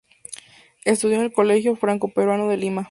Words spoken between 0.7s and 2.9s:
Estudió en el Colegio Franco-Peruano de Lima.